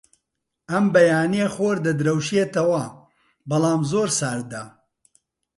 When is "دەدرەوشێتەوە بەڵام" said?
1.85-3.81